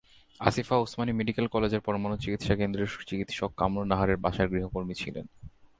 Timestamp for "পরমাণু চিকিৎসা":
1.81-2.53